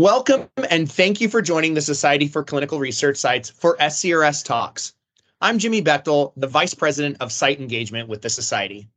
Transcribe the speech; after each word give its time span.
Welcome 0.00 0.48
and 0.70 0.90
thank 0.90 1.20
you 1.20 1.28
for 1.28 1.42
joining 1.42 1.74
the 1.74 1.82
Society 1.82 2.26
for 2.26 2.42
Clinical 2.42 2.78
Research 2.78 3.18
Sites 3.18 3.50
for 3.50 3.76
SCRS 3.76 4.42
Talks. 4.42 4.94
I'm 5.42 5.58
Jimmy 5.58 5.82
Bechtel, 5.82 6.32
the 6.38 6.46
Vice 6.46 6.72
President 6.72 7.18
of 7.20 7.30
Site 7.30 7.60
Engagement 7.60 8.08
with 8.08 8.22
the 8.22 8.30
Society. 8.30 8.88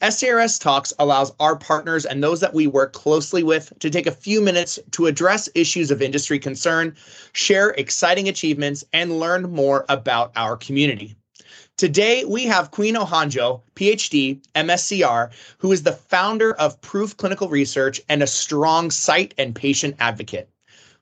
SCRS 0.00 0.60
Talks 0.60 0.92
allows 1.00 1.32
our 1.40 1.56
partners 1.56 2.06
and 2.06 2.22
those 2.22 2.38
that 2.38 2.54
we 2.54 2.68
work 2.68 2.92
closely 2.92 3.42
with 3.42 3.72
to 3.80 3.90
take 3.90 4.06
a 4.06 4.12
few 4.12 4.40
minutes 4.40 4.78
to 4.92 5.06
address 5.06 5.48
issues 5.56 5.90
of 5.90 6.00
industry 6.00 6.38
concern, 6.38 6.94
share 7.32 7.70
exciting 7.70 8.28
achievements, 8.28 8.84
and 8.92 9.18
learn 9.18 9.50
more 9.50 9.84
about 9.88 10.30
our 10.36 10.56
community. 10.56 11.16
Today, 11.76 12.24
we 12.24 12.44
have 12.44 12.70
Queen 12.70 12.94
Ohanjo, 12.94 13.60
PhD, 13.74 14.40
MSCR, 14.54 15.30
who 15.58 15.72
is 15.72 15.82
the 15.82 15.92
founder 15.92 16.54
of 16.54 16.80
Proof 16.80 17.14
Clinical 17.18 17.50
Research 17.50 18.00
and 18.08 18.22
a 18.22 18.26
strong 18.26 18.90
site 18.90 19.34
and 19.36 19.54
patient 19.54 19.94
advocate. 19.98 20.48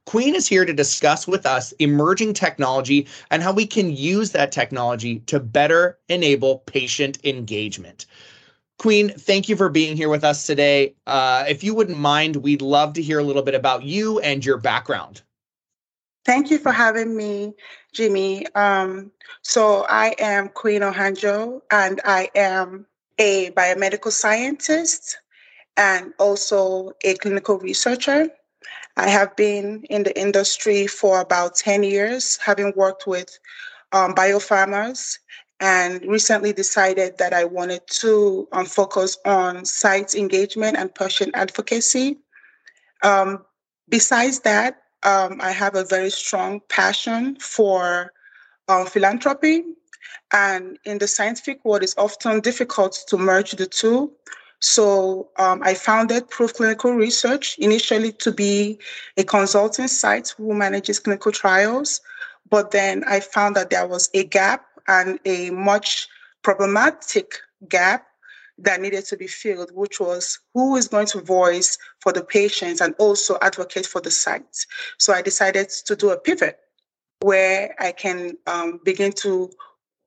Queen 0.05 0.35
is 0.35 0.49
here 0.49 0.65
to 0.65 0.73
discuss 0.73 1.29
with 1.29 1.47
us 1.47 1.71
emerging 1.79 2.35
technology 2.35 3.07
and 3.31 3.41
how 3.41 3.53
we 3.53 3.69
can 3.69 3.95
use 3.95 4.33
that 4.33 4.51
technology 4.51 5.21
to 5.21 5.39
better 5.39 5.97
enable 6.09 6.59
patient 6.67 7.19
engagement. 7.23 8.07
Queen, 8.81 9.11
thank 9.11 9.49
you 9.49 9.55
for 9.55 9.69
being 9.69 9.97
here 9.97 10.09
with 10.09 10.25
us 10.25 10.45
today. 10.45 10.93
Uh, 11.07 11.45
if 11.49 11.63
you 11.63 11.73
wouldn't 11.73 11.99
mind, 11.99 12.35
we'd 12.35 12.63
love 12.63 12.95
to 12.95 13.03
hear 13.03 13.21
a 13.21 13.25
little 13.25 13.43
bit 13.43 13.55
about 13.55 13.85
you 13.85 14.19
and 14.19 14.45
your 14.45 14.59
background. 14.59 15.23
Thank 16.25 16.51
you 16.51 16.59
for 16.59 16.73
having 16.73 17.15
me, 17.15 17.55
Jimmy. 17.93 18.47
Um, 18.55 19.13
so 19.43 19.85
I 19.89 20.15
am 20.19 20.49
Queen 20.49 20.81
Ohanjo, 20.81 21.61
and 21.71 22.01
I 22.05 22.31
am 22.35 22.87
a 23.19 23.51
biomedical 23.51 24.11
scientist 24.11 25.19
and 25.77 26.15
also 26.19 26.93
a 27.05 27.15
clinical 27.17 27.59
researcher. 27.59 28.29
I 28.97 29.09
have 29.09 29.37
been 29.37 29.85
in 29.91 30.05
the 30.05 30.19
industry 30.19 30.87
for 30.87 31.21
about 31.21 31.57
10 31.57 31.83
years, 31.83 32.39
having 32.39 32.73
worked 32.75 33.07
with 33.07 33.39
um, 33.93 34.15
biopharmas, 34.15 35.19
and 35.61 36.03
recently 36.07 36.53
decided 36.53 37.19
that 37.19 37.35
I 37.35 37.45
wanted 37.45 37.87
to 38.01 38.49
um, 38.53 38.65
focus 38.65 39.19
on 39.27 39.65
site 39.65 40.15
engagement 40.15 40.77
and 40.79 40.95
patient 40.95 41.33
advocacy. 41.35 42.19
Um, 43.03 43.45
besides 43.89 44.41
that, 44.41 44.84
um, 45.05 45.41
I 45.41 45.53
have 45.53 45.75
a 45.75 45.85
very 45.85 46.11
strong 46.11 46.61
passion 46.69 47.37
for 47.37 48.13
um, 48.69 48.87
philanthropy. 48.87 49.65
And 50.33 50.79
in 50.85 50.99
the 50.99 51.07
scientific 51.07 51.65
world, 51.65 51.83
it's 51.83 51.97
often 51.97 52.41
difficult 52.41 52.99
to 53.09 53.19
merge 53.19 53.53
the 53.53 53.67
two. 53.67 54.11
So 54.61 55.29
um, 55.37 55.63
I 55.63 55.75
founded 55.75 56.31
Proof 56.31 56.55
Clinical 56.55 56.93
Research 56.95 57.57
initially 57.59 58.13
to 58.13 58.33
be 58.33 58.79
a 59.17 59.25
consulting 59.25 59.89
site 59.89 60.35
who 60.37 60.55
manages 60.55 60.99
clinical 60.99 61.33
trials. 61.33 62.01
But 62.49 62.71
then 62.71 63.05
I 63.07 63.21
found 63.21 63.57
that 63.57 63.71
there 63.71 63.87
was 63.87 64.09
a 64.15 64.25
gap 64.25 64.65
and 64.89 65.19
a 65.25 65.51
much 65.51 66.09
problematic 66.43 67.35
gap 67.69 68.07
that 68.59 68.81
needed 68.81 69.05
to 69.07 69.17
be 69.17 69.27
filled, 69.27 69.71
which 69.73 70.01
was 70.01 70.39
who 70.55 70.77
is 70.77 70.89
going 70.89 71.07
to 71.09 71.21
voice 71.21 71.77
for 72.01 72.13
the 72.13 72.23
patients 72.23 72.81
and 72.81 72.95
also 72.99 73.37
advocate 73.43 73.87
for 73.87 74.01
the 74.01 74.11
sites. 74.11 74.67
So 74.99 75.13
I 75.13 75.23
decided 75.23 75.71
to 75.71 75.97
do 75.97 76.11
a 76.11 76.19
pivot 76.19 76.59
where 77.21 77.75
I 77.79 77.93
can 77.93 78.37
um, 78.47 78.81
begin 78.85 79.13
to 79.13 79.51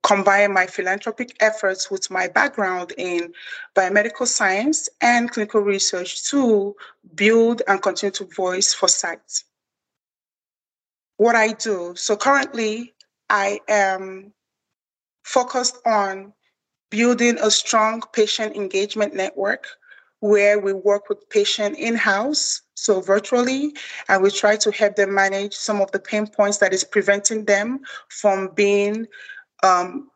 combine 0.02 0.52
my 0.52 0.66
philanthropic 0.66 1.36
efforts 1.40 1.90
with 1.90 2.10
my 2.10 2.28
background 2.28 2.92
in 2.96 3.32
biomedical 3.76 4.26
science 4.26 4.88
and 5.00 5.30
clinical 5.30 5.60
research 5.60 6.24
to 6.30 6.74
build 7.14 7.62
and 7.66 7.82
continue 7.82 8.12
to 8.12 8.24
voice 8.24 8.72
for 8.72 8.88
sites. 8.88 9.44
What 11.16 11.34
I 11.34 11.52
do, 11.52 11.94
so 11.96 12.16
currently 12.16 12.94
I 13.28 13.60
am 13.68 14.32
focused 15.24 15.78
on 15.84 16.32
building 16.90 17.38
a 17.40 17.50
strong 17.50 18.02
patient 18.12 18.56
engagement 18.56 19.14
network 19.14 19.66
where 20.20 20.58
we 20.58 20.72
work 20.72 21.08
with 21.08 21.28
patient 21.30 21.76
in-house 21.78 22.62
so 22.74 23.00
virtually 23.00 23.74
and 24.08 24.22
we 24.22 24.30
try 24.30 24.56
to 24.56 24.70
help 24.72 24.96
them 24.96 25.14
manage 25.14 25.54
some 25.54 25.80
of 25.80 25.90
the 25.92 25.98
pain 25.98 26.26
points 26.26 26.58
that 26.58 26.72
is 26.72 26.84
preventing 26.84 27.44
them 27.44 27.80
from 28.08 28.48
being 28.54 29.06
um, 29.62 30.10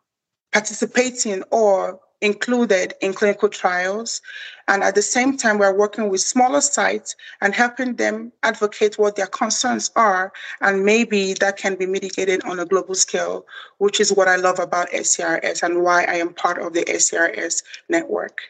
participating 0.52 1.42
or 1.50 2.00
included 2.22 2.94
in 3.02 3.12
clinical 3.12 3.48
trials. 3.48 4.22
And 4.68 4.82
at 4.82 4.94
the 4.94 5.02
same 5.02 5.36
time, 5.36 5.58
we're 5.58 5.76
working 5.76 6.08
with 6.08 6.20
smaller 6.20 6.60
sites 6.60 7.16
and 7.40 7.54
helping 7.54 7.96
them 7.96 8.32
advocate 8.42 8.98
what 8.98 9.16
their 9.16 9.26
concerns 9.26 9.90
are. 9.96 10.32
And 10.60 10.84
maybe 10.84 11.34
that 11.34 11.58
can 11.58 11.74
be 11.74 11.84
mitigated 11.84 12.42
on 12.44 12.60
a 12.60 12.64
global 12.64 12.94
scale, 12.94 13.44
which 13.78 14.00
is 14.00 14.12
what 14.12 14.28
I 14.28 14.36
love 14.36 14.60
about 14.60 14.88
SCRS 14.90 15.62
and 15.62 15.82
why 15.82 16.04
I 16.04 16.14
am 16.14 16.32
part 16.32 16.58
of 16.58 16.72
the 16.72 16.84
SCRS 16.84 17.62
network. 17.88 18.40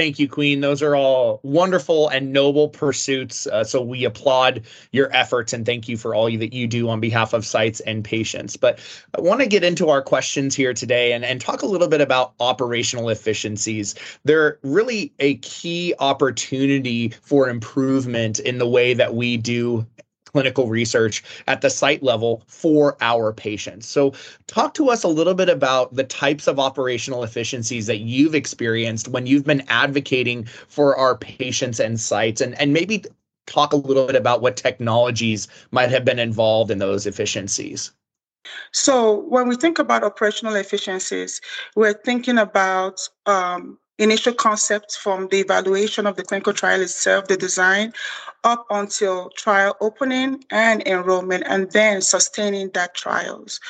Thank 0.00 0.18
you, 0.18 0.30
Queen. 0.30 0.62
Those 0.62 0.80
are 0.80 0.96
all 0.96 1.40
wonderful 1.42 2.08
and 2.08 2.32
noble 2.32 2.70
pursuits. 2.70 3.46
Uh, 3.46 3.62
so 3.62 3.82
we 3.82 4.06
applaud 4.06 4.62
your 4.92 5.14
efforts 5.14 5.52
and 5.52 5.66
thank 5.66 5.90
you 5.90 5.98
for 5.98 6.14
all 6.14 6.30
that 6.30 6.54
you 6.54 6.66
do 6.66 6.88
on 6.88 7.00
behalf 7.00 7.34
of 7.34 7.44
sites 7.44 7.80
and 7.80 8.02
patients. 8.02 8.56
But 8.56 8.78
I 9.14 9.20
want 9.20 9.42
to 9.42 9.46
get 9.46 9.62
into 9.62 9.90
our 9.90 10.00
questions 10.00 10.54
here 10.54 10.72
today 10.72 11.12
and, 11.12 11.22
and 11.22 11.38
talk 11.38 11.60
a 11.60 11.66
little 11.66 11.86
bit 11.86 12.00
about 12.00 12.32
operational 12.40 13.10
efficiencies. 13.10 13.94
They're 14.24 14.58
really 14.62 15.12
a 15.18 15.34
key 15.36 15.92
opportunity 15.98 17.10
for 17.20 17.50
improvement 17.50 18.38
in 18.38 18.56
the 18.56 18.66
way 18.66 18.94
that 18.94 19.14
we 19.14 19.36
do 19.36 19.86
clinical 20.32 20.68
research 20.68 21.22
at 21.46 21.60
the 21.60 21.70
site 21.70 22.02
level 22.02 22.42
for 22.46 22.96
our 23.00 23.32
patients. 23.32 23.86
So, 23.86 24.12
talk 24.46 24.74
to 24.74 24.90
us 24.90 25.02
a 25.02 25.08
little 25.08 25.34
bit 25.34 25.48
about 25.48 25.94
the 25.94 26.04
types 26.04 26.46
of 26.46 26.58
operational 26.58 27.24
efficiencies 27.24 27.86
that 27.86 27.98
you've 27.98 28.34
experienced 28.34 29.08
when 29.08 29.26
you've 29.26 29.44
been 29.44 29.64
advocating 29.68 30.44
for 30.44 30.96
our 30.96 31.16
patients 31.16 31.80
and 31.80 31.98
sites, 32.00 32.40
and, 32.40 32.58
and 32.60 32.72
maybe 32.72 33.04
talk 33.46 33.72
a 33.72 33.76
little 33.76 34.06
bit 34.06 34.16
about 34.16 34.40
what 34.40 34.56
technologies 34.56 35.48
might 35.72 35.90
have 35.90 36.04
been 36.04 36.18
involved 36.18 36.70
in 36.70 36.78
those 36.78 37.06
efficiencies. 37.06 37.92
So, 38.72 39.20
when 39.28 39.48
we 39.48 39.56
think 39.56 39.78
about 39.78 40.04
operational 40.04 40.54
efficiencies, 40.54 41.40
we're 41.76 41.92
thinking 41.92 42.38
about 42.38 43.00
um, 43.26 43.78
initial 44.00 44.32
concepts 44.32 44.96
from 44.96 45.28
the 45.28 45.38
evaluation 45.38 46.06
of 46.06 46.16
the 46.16 46.24
clinical 46.24 46.52
trial 46.52 46.80
itself, 46.80 47.28
the 47.28 47.36
design, 47.36 47.92
up 48.42 48.66
until 48.70 49.28
trial 49.36 49.76
opening 49.80 50.42
and 50.50 50.86
enrollment, 50.86 51.44
and 51.46 51.70
then 51.72 52.00
sustaining 52.00 52.70
that 52.70 52.94
trials. 52.94 53.60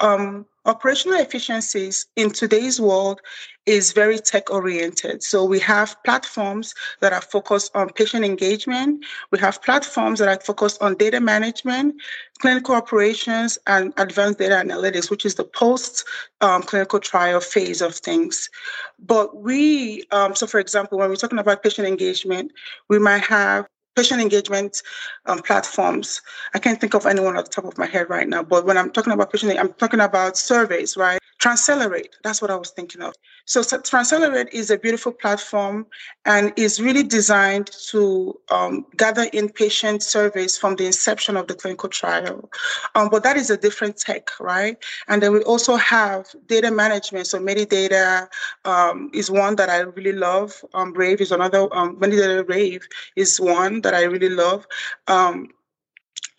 Um, 0.00 0.44
operational 0.66 1.18
efficiencies 1.18 2.06
in 2.16 2.30
today's 2.30 2.78
world 2.78 3.20
is 3.68 3.92
very 3.92 4.18
tech 4.18 4.50
oriented. 4.50 5.22
So 5.22 5.44
we 5.44 5.60
have 5.60 5.94
platforms 6.02 6.74
that 7.00 7.12
are 7.12 7.20
focused 7.20 7.70
on 7.74 7.90
patient 7.90 8.24
engagement. 8.24 9.04
We 9.30 9.38
have 9.40 9.62
platforms 9.62 10.20
that 10.20 10.28
are 10.28 10.40
focused 10.42 10.80
on 10.80 10.94
data 10.94 11.20
management, 11.20 11.96
clinical 12.38 12.74
operations, 12.74 13.58
and 13.66 13.92
advanced 13.98 14.38
data 14.38 14.54
analytics, 14.54 15.10
which 15.10 15.26
is 15.26 15.34
the 15.34 15.44
post 15.44 16.04
um, 16.40 16.62
clinical 16.62 16.98
trial 16.98 17.40
phase 17.40 17.82
of 17.82 17.94
things. 17.94 18.48
But 18.98 19.36
we, 19.36 20.04
um, 20.12 20.34
so 20.34 20.46
for 20.46 20.60
example, 20.60 20.96
when 20.98 21.10
we're 21.10 21.16
talking 21.16 21.38
about 21.38 21.62
patient 21.62 21.86
engagement, 21.86 22.52
we 22.88 22.98
might 22.98 23.24
have 23.24 23.66
patient 23.96 24.22
engagement 24.22 24.82
um, 25.26 25.42
platforms. 25.42 26.22
I 26.54 26.58
can't 26.58 26.80
think 26.80 26.94
of 26.94 27.04
anyone 27.04 27.36
at 27.36 27.44
the 27.44 27.50
top 27.50 27.66
of 27.66 27.76
my 27.76 27.86
head 27.86 28.08
right 28.08 28.28
now, 28.28 28.42
but 28.44 28.64
when 28.64 28.78
I'm 28.78 28.92
talking 28.92 29.12
about 29.12 29.30
patient, 29.30 29.58
I'm 29.58 29.74
talking 29.74 30.00
about 30.00 30.38
surveys, 30.38 30.96
right? 30.96 31.18
Transcelerate, 31.38 32.14
that's 32.24 32.42
what 32.42 32.50
I 32.50 32.56
was 32.56 32.70
thinking 32.70 33.00
of. 33.00 33.14
So, 33.44 33.60
Transcelerate 33.60 34.52
is 34.52 34.70
a 34.70 34.78
beautiful 34.78 35.12
platform 35.12 35.86
and 36.24 36.52
is 36.56 36.80
really 36.80 37.04
designed 37.04 37.70
to 37.90 38.38
um, 38.50 38.84
gather 38.96 39.26
inpatient 39.26 40.02
surveys 40.02 40.58
from 40.58 40.74
the 40.76 40.86
inception 40.86 41.36
of 41.36 41.46
the 41.46 41.54
clinical 41.54 41.88
trial. 41.88 42.50
Um, 42.96 43.08
but 43.08 43.22
that 43.22 43.36
is 43.36 43.50
a 43.50 43.56
different 43.56 43.96
tech, 43.96 44.30
right? 44.40 44.76
And 45.06 45.22
then 45.22 45.32
we 45.32 45.42
also 45.44 45.76
have 45.76 46.26
data 46.46 46.70
management. 46.70 47.28
So 47.28 47.38
Medidata 47.38 48.28
um, 48.64 49.10
is 49.14 49.30
one 49.30 49.56
that 49.56 49.70
I 49.70 49.78
really 49.78 50.12
love. 50.12 50.64
Um, 50.74 50.92
Rave 50.92 51.20
is 51.20 51.30
another, 51.30 51.68
um, 51.72 51.96
Medidata 52.00 52.48
Rave 52.48 52.86
is 53.14 53.40
one 53.40 53.80
that 53.82 53.94
I 53.94 54.02
really 54.02 54.30
love. 54.30 54.66
Um, 55.06 55.50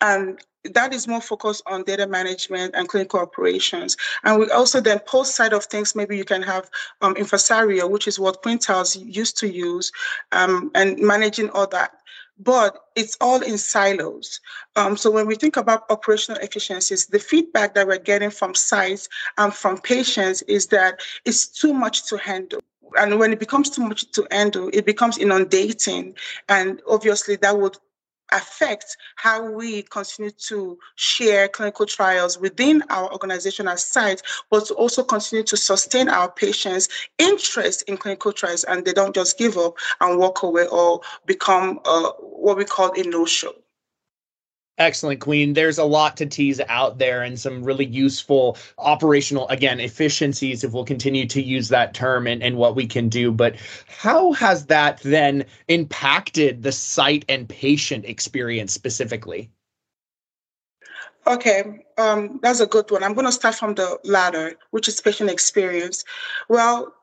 and 0.00 0.38
that 0.64 0.92
is 0.92 1.08
more 1.08 1.20
focused 1.20 1.62
on 1.66 1.84
data 1.84 2.06
management 2.06 2.74
and 2.74 2.88
clinical 2.88 3.20
operations. 3.20 3.96
And 4.24 4.38
we 4.38 4.50
also 4.50 4.80
then 4.80 4.98
post 5.00 5.34
side 5.34 5.52
of 5.52 5.64
things, 5.64 5.94
maybe 5.94 6.16
you 6.16 6.24
can 6.24 6.42
have 6.42 6.70
um, 7.00 7.14
Infosario, 7.14 7.88
which 7.88 8.06
is 8.06 8.18
what 8.18 8.42
Quintiles 8.42 8.96
used 9.04 9.38
to 9.38 9.48
use, 9.48 9.90
um, 10.32 10.70
and 10.74 10.98
managing 10.98 11.50
all 11.50 11.66
that. 11.68 11.92
But 12.38 12.84
it's 12.96 13.16
all 13.20 13.42
in 13.42 13.58
silos. 13.58 14.40
Um, 14.74 14.96
so 14.96 15.10
when 15.10 15.26
we 15.26 15.34
think 15.34 15.58
about 15.58 15.84
operational 15.90 16.40
efficiencies, 16.40 17.06
the 17.06 17.18
feedback 17.18 17.74
that 17.74 17.86
we're 17.86 17.98
getting 17.98 18.30
from 18.30 18.54
sites 18.54 19.08
and 19.36 19.52
from 19.52 19.78
patients 19.78 20.40
is 20.42 20.66
that 20.68 21.00
it's 21.26 21.46
too 21.46 21.74
much 21.74 22.08
to 22.08 22.16
handle 22.16 22.60
and 22.98 23.18
when 23.18 23.32
it 23.32 23.38
becomes 23.38 23.70
too 23.70 23.82
much 23.82 24.10
to 24.12 24.26
handle, 24.30 24.68
it 24.72 24.84
becomes 24.84 25.18
inundating. 25.18 26.14
And 26.48 26.82
obviously, 26.88 27.36
that 27.36 27.56
would 27.56 27.76
affect 28.32 28.96
how 29.16 29.50
we 29.50 29.82
continue 29.82 30.30
to 30.30 30.78
share 30.96 31.48
clinical 31.48 31.86
trials 31.86 32.38
within 32.38 32.82
our 32.90 33.12
organization 33.12 33.68
as 33.68 33.84
sites, 33.84 34.22
but 34.50 34.66
to 34.66 34.74
also 34.74 35.02
continue 35.02 35.44
to 35.44 35.56
sustain 35.56 36.08
our 36.08 36.30
patients' 36.30 36.88
interest 37.18 37.82
in 37.88 37.96
clinical 37.96 38.32
trials 38.32 38.64
and 38.64 38.84
they 38.84 38.92
don't 38.92 39.14
just 39.14 39.38
give 39.38 39.56
up 39.56 39.74
and 40.00 40.18
walk 40.18 40.42
away 40.42 40.66
or 40.68 41.00
become 41.26 41.80
uh, 41.84 42.10
what 42.20 42.56
we 42.56 42.64
call 42.64 42.92
a 42.98 43.02
no-show. 43.02 43.54
Excellent, 44.78 45.20
Queen. 45.20 45.52
There's 45.52 45.76
a 45.76 45.84
lot 45.84 46.16
to 46.16 46.26
tease 46.26 46.60
out 46.68 46.98
there 46.98 47.22
and 47.22 47.38
some 47.38 47.62
really 47.62 47.84
useful 47.84 48.56
operational, 48.78 49.46
again, 49.48 49.78
efficiencies, 49.78 50.64
if 50.64 50.72
we'll 50.72 50.86
continue 50.86 51.26
to 51.26 51.42
use 51.42 51.68
that 51.68 51.92
term 51.92 52.26
and, 52.26 52.42
and 52.42 52.56
what 52.56 52.74
we 52.74 52.86
can 52.86 53.10
do. 53.10 53.30
But 53.30 53.56
how 53.86 54.32
has 54.32 54.66
that 54.66 55.00
then 55.02 55.44
impacted 55.68 56.62
the 56.62 56.72
site 56.72 57.26
and 57.28 57.46
patient 57.46 58.06
experience 58.06 58.72
specifically? 58.72 59.50
Okay, 61.26 61.84
um, 61.98 62.40
that's 62.42 62.60
a 62.60 62.66
good 62.66 62.90
one. 62.90 63.04
I'm 63.04 63.12
going 63.12 63.26
to 63.26 63.32
start 63.32 63.56
from 63.56 63.74
the 63.74 63.98
latter, 64.04 64.54
which 64.70 64.88
is 64.88 65.00
patient 65.02 65.28
experience. 65.28 66.04
Well, 66.48 66.94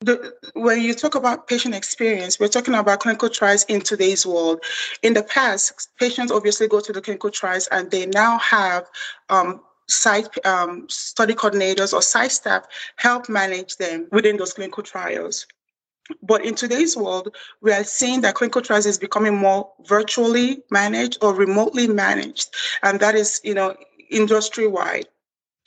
the, 0.00 0.34
when 0.54 0.80
you 0.80 0.94
talk 0.94 1.14
about 1.14 1.46
patient 1.46 1.74
experience, 1.74 2.40
we're 2.40 2.48
talking 2.48 2.74
about 2.74 3.00
clinical 3.00 3.28
trials 3.28 3.64
in 3.64 3.80
today's 3.80 4.26
world. 4.26 4.62
In 5.02 5.14
the 5.14 5.22
past, 5.22 5.90
patients 5.98 6.32
obviously 6.32 6.68
go 6.68 6.80
to 6.80 6.92
the 6.92 7.02
clinical 7.02 7.30
trials 7.30 7.68
and 7.70 7.90
they 7.90 8.06
now 8.06 8.38
have 8.38 8.86
um, 9.28 9.60
site 9.88 10.28
um, 10.46 10.86
study 10.88 11.34
coordinators 11.34 11.92
or 11.92 12.00
site 12.00 12.32
staff 12.32 12.64
help 12.96 13.28
manage 13.28 13.76
them 13.76 14.08
within 14.10 14.36
those 14.36 14.54
clinical 14.54 14.82
trials. 14.82 15.46
But 16.22 16.44
in 16.44 16.54
today's 16.54 16.96
world, 16.96 17.36
we 17.60 17.72
are 17.72 17.84
seeing 17.84 18.22
that 18.22 18.34
clinical 18.34 18.62
trials 18.62 18.86
is 18.86 18.98
becoming 18.98 19.36
more 19.36 19.70
virtually 19.86 20.62
managed 20.70 21.18
or 21.22 21.34
remotely 21.34 21.86
managed, 21.86 22.52
and 22.82 22.98
that 22.98 23.14
is, 23.14 23.40
you 23.44 23.54
know, 23.54 23.76
industry 24.10 24.66
wide. 24.66 25.06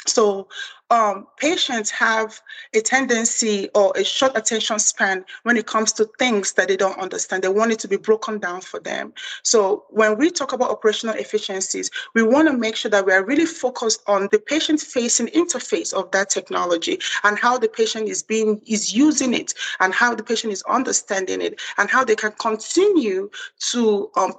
So 0.05 0.49
um, 0.93 1.25
patients 1.37 1.89
have 1.89 2.39
a 2.75 2.79
tendency 2.79 3.67
or 3.73 3.91
a 3.95 4.03
short 4.03 4.33
attention 4.35 4.77
span 4.77 5.25
when 5.41 5.57
it 5.57 5.65
comes 5.65 5.91
to 5.93 6.05
things 6.19 6.53
that 6.53 6.67
they 6.67 6.77
don't 6.77 6.99
understand. 6.99 7.43
They 7.43 7.47
want 7.47 7.71
it 7.71 7.79
to 7.79 7.87
be 7.87 7.97
broken 7.97 8.37
down 8.37 8.61
for 8.61 8.79
them. 8.79 9.11
So 9.41 9.85
when 9.89 10.19
we 10.19 10.29
talk 10.29 10.53
about 10.53 10.69
operational 10.69 11.15
efficiencies, 11.15 11.89
we 12.13 12.21
want 12.21 12.47
to 12.47 12.55
make 12.55 12.75
sure 12.75 12.91
that 12.91 13.07
we 13.07 13.11
are 13.11 13.25
really 13.25 13.47
focused 13.47 14.03
on 14.05 14.29
the 14.31 14.37
patient-facing 14.37 15.27
interface 15.27 15.93
of 15.93 16.11
that 16.11 16.29
technology 16.29 16.99
and 17.23 17.39
how 17.39 17.57
the 17.57 17.69
patient 17.69 18.07
is 18.07 18.21
being 18.21 18.61
is 18.67 18.93
using 18.93 19.33
it 19.33 19.55
and 19.79 19.95
how 19.95 20.13
the 20.13 20.23
patient 20.23 20.53
is 20.53 20.61
understanding 20.69 21.41
it 21.41 21.59
and 21.79 21.89
how 21.89 22.03
they 22.03 22.15
can 22.15 22.33
continue 22.33 23.31
to 23.71 24.11
um, 24.15 24.33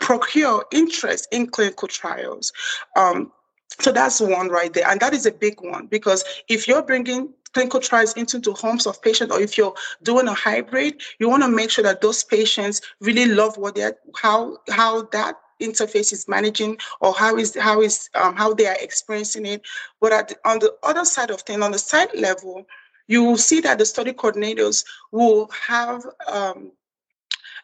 procure 0.00 0.64
interest 0.72 1.28
in 1.30 1.46
clinical 1.46 1.88
trials. 1.88 2.52
Um, 2.96 3.32
so 3.80 3.92
that's 3.92 4.20
one 4.20 4.48
right 4.48 4.72
there. 4.72 4.88
And 4.88 5.00
that 5.00 5.14
is 5.14 5.26
a 5.26 5.32
big 5.32 5.60
one 5.60 5.86
because 5.86 6.24
if 6.48 6.66
you're 6.66 6.82
bringing 6.82 7.32
clinical 7.52 7.80
trials 7.80 8.14
into 8.14 8.38
the 8.38 8.52
homes 8.52 8.86
of 8.86 9.00
patients 9.02 9.32
or 9.32 9.40
if 9.40 9.56
you're 9.56 9.74
doing 10.02 10.28
a 10.28 10.34
hybrid, 10.34 11.00
you 11.18 11.28
want 11.28 11.42
to 11.42 11.48
make 11.48 11.70
sure 11.70 11.84
that 11.84 12.00
those 12.00 12.24
patients 12.24 12.80
really 13.00 13.26
love 13.26 13.56
what 13.56 13.74
they're, 13.74 13.96
how, 14.16 14.58
how 14.70 15.02
that 15.12 15.36
interface 15.60 16.12
is 16.12 16.28
managing 16.28 16.78
or 17.00 17.12
how 17.12 17.36
is 17.36 17.56
how 17.56 17.80
is 17.80 18.08
um, 18.14 18.36
how 18.36 18.54
they 18.54 18.66
are 18.66 18.76
experiencing 18.80 19.44
it 19.44 19.60
but 20.00 20.28
the, 20.28 20.36
on 20.48 20.60
the 20.60 20.72
other 20.84 21.04
side 21.04 21.30
of 21.30 21.40
things 21.40 21.60
on 21.64 21.72
the 21.72 21.78
site 21.80 22.16
level 22.16 22.64
you 23.08 23.24
will 23.24 23.36
see 23.36 23.60
that 23.60 23.76
the 23.76 23.84
study 23.84 24.12
coordinators 24.12 24.84
will 25.10 25.50
have 25.50 26.04
um, 26.28 26.70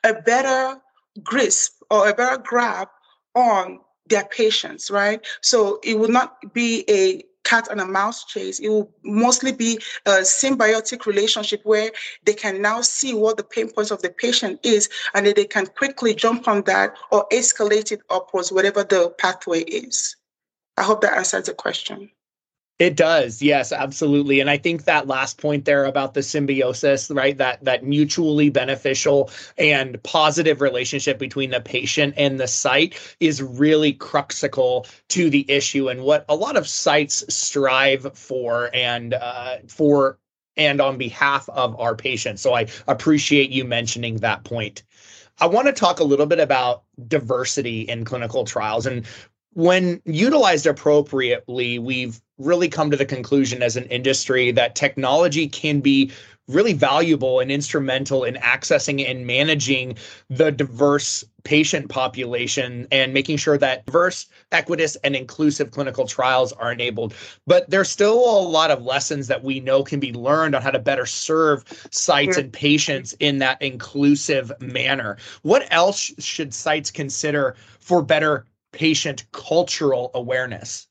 a 0.03 0.13
better 0.13 0.81
grasp 1.23 1.83
or 1.89 2.09
a 2.09 2.15
better 2.15 2.43
grab 2.43 2.89
on 3.37 3.79
their 4.09 4.25
patients, 4.25 4.91
right? 4.91 5.25
So 5.41 5.81
it 5.83 5.99
will 5.99 6.09
not 6.09 6.53
be 6.53 6.85
a 6.89 7.25
cat 7.45 7.69
and 7.71 7.81
a 7.81 7.87
mouse 7.87 8.25
chase. 8.25 8.59
It 8.59 8.69
will 8.69 8.91
mostly 9.05 9.53
be 9.53 9.79
a 10.07 10.21
symbiotic 10.23 11.07
relationship 11.07 11.61
where 11.65 11.91
they 12.25 12.33
can 12.33 12.61
now 12.61 12.81
see 12.81 13.15
what 13.15 13.37
the 13.37 13.45
pain 13.45 13.71
points 13.71 13.91
of 13.91 14.03
the 14.03 14.11
patient 14.11 14.61
is, 14.63 14.89
and 15.15 15.27
then 15.27 15.35
they 15.37 15.45
can 15.45 15.67
quickly 15.67 16.15
jump 16.15 16.49
on 16.49 16.63
that 16.63 16.97
or 17.13 17.27
escalate 17.31 17.93
it 17.93 18.01
upwards, 18.11 18.51
whatever 18.51 18.83
the 18.83 19.15
pathway 19.19 19.61
is. 19.61 20.17
I 20.77 20.83
hope 20.83 21.03
that 21.03 21.17
answers 21.17 21.47
the 21.47 21.55
question. 21.55 22.11
It 22.81 22.97
does. 22.97 23.41
Yes, 23.41 23.71
absolutely. 23.71 24.41
And 24.41 24.51
I 24.51 24.57
think 24.59 24.85
that 24.85 25.07
last 25.07 25.39
point 25.41 25.65
there 25.65 25.85
about 25.85 26.15
the 26.15 26.25
symbiosis, 26.25 27.09
right? 27.09 27.39
That 27.39 27.63
that 27.65 27.85
mutually 27.85 28.51
beneficial 28.51 29.31
and 29.57 30.03
positive 30.03 30.61
relationship 30.61 31.17
between 31.19 31.51
the 31.51 31.61
patient 31.61 32.15
and 32.17 32.41
the 32.41 32.49
site 32.49 32.99
is 33.21 33.41
really 33.41 33.95
cruxical 33.95 34.91
to 35.11 35.31
the 35.31 35.49
issue 35.49 35.89
and 35.89 36.03
what 36.03 36.25
a 36.29 36.35
lot 36.35 36.57
of 36.57 36.67
sites 36.67 37.23
strive 37.33 38.19
for 38.19 38.71
and 38.75 39.15
uh, 39.15 39.59
for 39.69 40.19
and 40.57 40.81
on 40.81 40.99
behalf 40.99 41.49
of 41.51 41.79
our 41.79 41.95
patients. 41.95 42.43
So 42.43 42.55
I 42.55 42.67
appreciate 42.89 43.51
you 43.51 43.65
mentioning 43.65 44.17
that 44.17 44.43
point. 44.43 44.83
I 45.39 45.47
want 45.47 45.69
to 45.69 45.73
talk 45.73 46.01
a 46.01 46.05
little 46.05 46.27
bit 46.27 46.41
about 46.41 46.83
diversity 47.07 47.83
in 47.83 48.05
clinical 48.05 48.45
trials. 48.45 48.87
And 48.87 49.07
when 49.53 50.01
utilized 50.05 50.67
appropriately, 50.67 51.79
we've 51.79 52.21
really 52.39 52.69
come 52.69 52.91
to 52.91 52.97
the 52.97 53.07
conclusion 53.07 53.63
as 53.63 53.77
an 53.77 53.85
industry 53.87 54.51
that 54.53 54.75
technology 54.75 55.49
can 55.49 55.81
be 55.81 56.11
really 56.49 56.75
valuable 56.75 57.41
and 57.41 57.51
instrumental 57.51 58.25
in 58.25 58.35
accessing 58.35 59.09
and 59.09 59.27
managing 59.27 59.97
the 60.29 60.53
diverse 60.53 61.25
patient 61.43 61.89
population 61.89 62.87
and 62.91 63.15
making 63.15 63.37
sure 63.37 63.57
that 63.59 63.85
diverse, 63.87 64.27
equitous, 64.53 64.97
and 64.97 65.15
inclusive 65.15 65.71
clinical 65.71 66.07
trials 66.07 66.53
are 66.53 66.73
enabled. 66.73 67.15
But 67.47 67.69
there's 67.71 67.89
still 67.89 68.19
a 68.19 68.49
lot 68.49 68.71
of 68.71 68.83
lessons 68.83 69.27
that 69.29 69.45
we 69.45 69.61
know 69.61 69.83
can 69.83 70.01
be 70.01 70.13
learned 70.13 70.55
on 70.55 70.63
how 70.63 70.71
to 70.71 70.79
better 70.79 71.07
serve 71.07 71.65
sites 71.91 72.37
and 72.37 72.53
patients 72.53 73.15
in 73.21 73.39
that 73.39 73.61
inclusive 73.63 74.53
manner. 74.61 75.17
What 75.43 75.67
else 75.71 76.13
should 76.19 76.53
sites 76.53 76.91
consider 76.91 77.57
for 77.79 78.03
better 78.03 78.47
patient 78.73 79.25
cultural 79.33 80.11
awareness? 80.15 80.89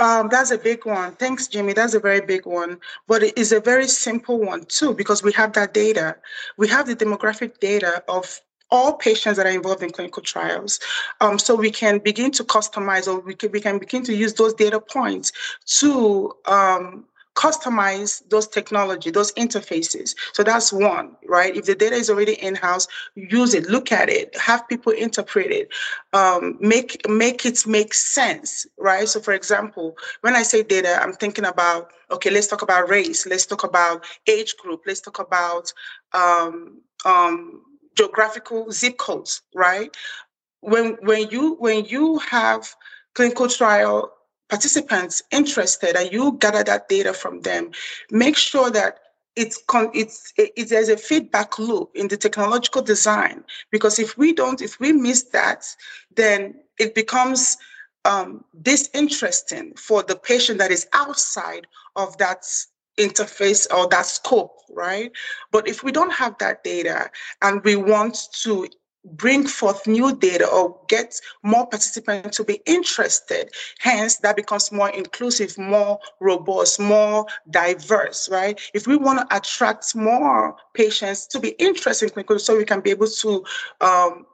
Um, 0.00 0.28
that's 0.30 0.50
a 0.50 0.58
big 0.58 0.86
one. 0.86 1.12
Thanks, 1.16 1.46
Jimmy. 1.46 1.74
That's 1.74 1.94
a 1.94 2.00
very 2.00 2.22
big 2.22 2.46
one. 2.46 2.80
But 3.06 3.22
it 3.22 3.36
is 3.38 3.52
a 3.52 3.60
very 3.60 3.86
simple 3.86 4.38
one, 4.38 4.64
too, 4.64 4.94
because 4.94 5.22
we 5.22 5.32
have 5.32 5.52
that 5.52 5.74
data. 5.74 6.16
We 6.56 6.68
have 6.68 6.86
the 6.86 6.96
demographic 6.96 7.60
data 7.60 8.02
of 8.08 8.40
all 8.70 8.94
patients 8.94 9.36
that 9.36 9.46
are 9.46 9.50
involved 9.50 9.82
in 9.82 9.90
clinical 9.90 10.22
trials. 10.22 10.80
Um, 11.20 11.38
so 11.38 11.54
we 11.54 11.70
can 11.70 11.98
begin 11.98 12.30
to 12.32 12.44
customize 12.44 13.06
or 13.06 13.20
we 13.20 13.34
can, 13.34 13.50
we 13.52 13.60
can 13.60 13.78
begin 13.78 14.02
to 14.04 14.14
use 14.14 14.34
those 14.34 14.54
data 14.54 14.80
points 14.80 15.32
to 15.80 16.32
um, 16.46 17.04
customize 17.40 18.22
those 18.28 18.46
technology, 18.46 19.10
those 19.10 19.32
interfaces. 19.32 20.14
So 20.34 20.42
that's 20.42 20.70
one, 20.72 21.16
right? 21.26 21.56
If 21.56 21.64
the 21.64 21.74
data 21.74 21.94
is 21.94 22.10
already 22.10 22.34
in-house, 22.34 22.86
use 23.14 23.54
it, 23.54 23.64
look 23.70 23.90
at 23.92 24.10
it, 24.10 24.36
have 24.36 24.68
people 24.68 24.92
interpret 24.92 25.50
it, 25.50 25.68
um, 26.12 26.58
make 26.60 27.00
make 27.08 27.46
it 27.46 27.66
make 27.66 27.94
sense, 27.94 28.66
right? 28.78 29.08
So 29.08 29.20
for 29.20 29.32
example, 29.32 29.96
when 30.20 30.36
I 30.36 30.42
say 30.42 30.62
data, 30.62 31.00
I'm 31.02 31.14
thinking 31.14 31.46
about, 31.46 31.92
okay, 32.10 32.30
let's 32.30 32.46
talk 32.46 32.60
about 32.60 32.90
race, 32.90 33.26
let's 33.26 33.46
talk 33.46 33.64
about 33.64 34.04
age 34.26 34.54
group, 34.58 34.82
let's 34.86 35.00
talk 35.00 35.18
about 35.18 35.72
um, 36.12 36.82
um, 37.06 37.62
geographical 37.96 38.70
zip 38.70 38.98
codes, 38.98 39.40
right? 39.54 39.96
When 40.60 40.98
when 41.08 41.30
you 41.30 41.54
when 41.54 41.86
you 41.86 42.18
have 42.18 42.68
clinical 43.14 43.48
trial 43.48 44.12
participants 44.50 45.22
interested 45.30 45.96
and 45.96 46.12
you 46.12 46.36
gather 46.38 46.64
that 46.64 46.88
data 46.88 47.14
from 47.14 47.40
them, 47.42 47.70
make 48.10 48.36
sure 48.36 48.70
that 48.70 48.98
it's 49.36 49.62
con- 49.68 49.92
it's 49.94 50.32
it, 50.36 50.68
there's 50.68 50.88
a 50.88 50.96
feedback 50.96 51.58
loop 51.58 51.90
in 51.94 52.08
the 52.08 52.16
technological 52.16 52.82
design. 52.82 53.44
Because 53.70 53.98
if 53.98 54.18
we 54.18 54.32
don't 54.32 54.60
if 54.60 54.78
we 54.80 54.92
miss 54.92 55.22
that 55.30 55.64
then 56.16 56.54
it 56.78 56.94
becomes 56.94 57.56
um, 58.04 58.44
disinteresting 58.62 59.74
for 59.74 60.02
the 60.02 60.16
patient 60.16 60.58
that 60.58 60.70
is 60.70 60.88
outside 60.92 61.66
of 61.96 62.16
that 62.18 62.44
interface 62.98 63.66
or 63.74 63.86
that 63.88 64.06
scope 64.06 64.60
right? 64.74 65.12
But 65.50 65.68
if 65.68 65.82
we 65.82 65.92
don't 65.92 66.12
have 66.12 66.36
that 66.38 66.64
data 66.64 67.10
and 67.42 67.62
we 67.64 67.76
want 67.76 68.18
to 68.42 68.68
bring 69.04 69.46
forth 69.46 69.86
new 69.86 70.14
data 70.16 70.46
or 70.46 70.78
get 70.88 71.18
more 71.42 71.66
participants 71.66 72.36
to 72.36 72.44
be 72.44 72.60
interested. 72.66 73.50
Hence, 73.78 74.16
that 74.18 74.36
becomes 74.36 74.70
more 74.70 74.90
inclusive, 74.90 75.56
more 75.58 75.98
robust, 76.20 76.78
more 76.80 77.26
diverse, 77.50 78.28
right? 78.28 78.60
If 78.74 78.86
we 78.86 78.96
want 78.96 79.20
to 79.20 79.36
attract 79.36 79.94
more 79.94 80.56
patients 80.74 81.26
to 81.28 81.40
be 81.40 81.50
interested 81.50 82.06
in 82.06 82.12
clinical, 82.12 82.38
so 82.38 82.56
we 82.56 82.64
can 82.64 82.80
be 82.80 82.90
able 82.90 83.08
to 83.08 83.44
um, 83.80 84.26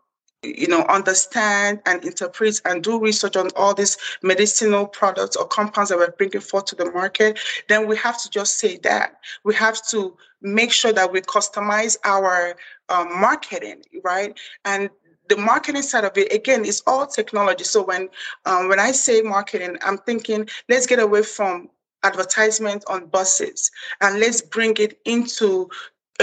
you 0.42 0.68
know, 0.68 0.82
understand 0.82 1.80
and 1.86 2.04
interpret 2.04 2.60
and 2.64 2.82
do 2.82 3.00
research 3.00 3.36
on 3.36 3.48
all 3.56 3.74
these 3.74 3.96
medicinal 4.22 4.86
products 4.86 5.36
or 5.36 5.46
compounds 5.46 5.90
that 5.90 5.98
we're 5.98 6.10
bringing 6.12 6.40
forth 6.40 6.66
to 6.66 6.76
the 6.76 6.90
market, 6.92 7.38
then 7.68 7.86
we 7.86 7.96
have 7.96 8.20
to 8.22 8.30
just 8.30 8.58
say 8.58 8.76
that. 8.78 9.18
We 9.44 9.54
have 9.54 9.84
to 9.88 10.16
make 10.42 10.72
sure 10.72 10.92
that 10.92 11.12
we 11.12 11.20
customize 11.22 11.96
our 12.04 12.56
um, 12.88 13.20
marketing, 13.20 13.82
right? 14.04 14.38
And 14.64 14.90
the 15.28 15.36
marketing 15.36 15.82
side 15.82 16.04
of 16.04 16.16
it 16.16 16.32
again 16.32 16.64
is 16.64 16.82
all 16.86 17.06
technology. 17.06 17.64
So 17.64 17.82
when 17.82 18.08
um, 18.44 18.68
when 18.68 18.78
I 18.78 18.92
say 18.92 19.22
marketing, 19.22 19.76
I'm 19.84 19.98
thinking 19.98 20.48
let's 20.68 20.86
get 20.86 21.00
away 21.00 21.22
from 21.22 21.68
advertisement 22.04 22.84
on 22.86 23.06
buses 23.06 23.70
and 24.00 24.20
let's 24.20 24.40
bring 24.40 24.76
it 24.78 25.00
into 25.04 25.68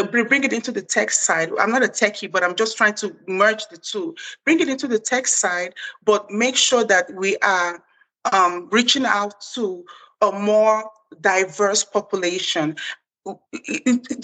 bring 0.02 0.44
it 0.44 0.54
into 0.54 0.72
the 0.72 0.82
tech 0.82 1.12
side. 1.12 1.52
I'm 1.60 1.72
not 1.72 1.84
a 1.84 1.88
techie, 1.88 2.32
but 2.32 2.44
I'm 2.44 2.56
just 2.56 2.78
trying 2.78 2.96
to 2.96 3.16
merge 3.28 3.68
the 3.68 3.78
two. 3.78 4.16
Bring 4.46 4.60
it 4.60 4.70
into 4.70 4.88
the 4.88 5.00
tech 5.00 5.28
side, 5.28 5.74
but 6.04 6.30
make 6.32 6.56
sure 6.56 6.84
that 6.86 7.14
we 7.14 7.38
are 7.38 7.84
um, 8.32 8.70
reaching 8.72 9.06
out 9.06 9.36
to 9.54 9.86
a 10.22 10.32
more 10.32 10.90
diverse 11.22 11.84
population. 11.84 12.76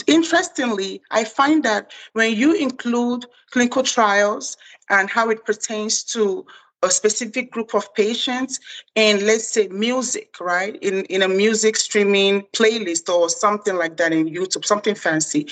Interestingly, 0.07 1.01
I 1.11 1.23
find 1.23 1.63
that 1.63 1.91
when 2.13 2.35
you 2.35 2.53
include 2.53 3.25
clinical 3.51 3.83
trials 3.83 4.57
and 4.89 5.09
how 5.09 5.29
it 5.29 5.45
pertains 5.45 6.03
to 6.03 6.45
a 6.81 6.89
specific 6.89 7.51
group 7.51 7.73
of 7.73 7.93
patients 7.93 8.59
and 8.95 9.23
let's 9.23 9.47
say 9.47 9.67
music 9.67 10.35
right? 10.39 10.75
In 10.81 11.05
in 11.05 11.21
a 11.21 11.27
music 11.27 11.75
streaming 11.75 12.43
playlist 12.53 13.13
or 13.13 13.29
something 13.29 13.75
like 13.75 13.97
that 13.97 14.13
in 14.13 14.27
youtube 14.27 14.65
something 14.65 14.95
fancy. 14.95 15.47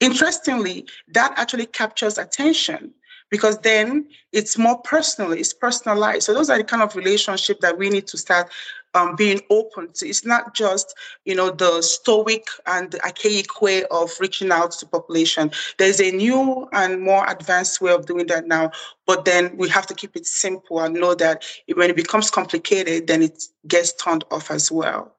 Interestingly 0.00 0.86
that 1.08 1.32
actually 1.36 1.66
captures 1.66 2.18
attention 2.18 2.92
because 3.30 3.58
then 3.58 4.06
it's 4.32 4.58
more 4.58 4.78
personal 4.82 5.32
it's 5.32 5.54
personalized. 5.54 6.24
So 6.24 6.34
those 6.34 6.50
are 6.50 6.58
the 6.58 6.64
kind 6.64 6.82
of 6.82 6.94
relationship 6.96 7.60
that 7.60 7.78
we 7.78 7.88
need 7.90 8.06
to 8.08 8.18
start 8.18 8.50
um, 8.94 9.16
being 9.16 9.40
open 9.50 9.92
to. 9.94 10.08
It's 10.08 10.24
not 10.24 10.54
just, 10.54 10.94
you 11.24 11.34
know, 11.34 11.50
the 11.50 11.82
stoic 11.82 12.46
and 12.66 12.94
archaic 13.04 13.60
way 13.60 13.84
of 13.86 14.10
reaching 14.20 14.50
out 14.50 14.72
to 14.72 14.86
population. 14.86 15.50
There's 15.78 16.00
a 16.00 16.10
new 16.10 16.68
and 16.72 17.00
more 17.00 17.26
advanced 17.28 17.80
way 17.80 17.92
of 17.92 18.06
doing 18.06 18.26
that 18.28 18.46
now, 18.46 18.70
but 19.06 19.24
then 19.24 19.56
we 19.56 19.68
have 19.68 19.86
to 19.88 19.94
keep 19.94 20.16
it 20.16 20.26
simple 20.26 20.80
and 20.80 20.94
know 20.94 21.14
that 21.14 21.44
when 21.74 21.90
it 21.90 21.96
becomes 21.96 22.30
complicated, 22.30 23.06
then 23.06 23.22
it 23.22 23.44
gets 23.66 23.92
turned 23.92 24.24
off 24.30 24.50
as 24.50 24.70
well. 24.70 25.14